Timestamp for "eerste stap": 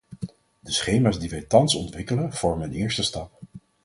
2.75-3.39